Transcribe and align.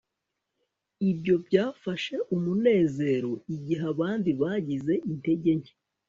Ibyo 1.09 1.35
byafashe 1.45 2.15
umunezero 2.35 3.31
igihe 3.55 3.83
abandi 3.93 4.29
bagize 4.41 4.93
intege 5.11 5.51
nke 5.59 5.73